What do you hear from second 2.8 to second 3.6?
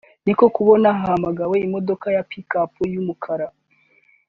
y’umukara